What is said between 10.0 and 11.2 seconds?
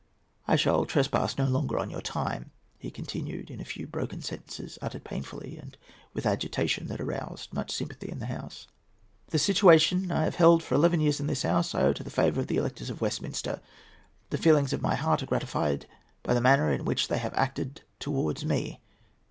I have held for eleven years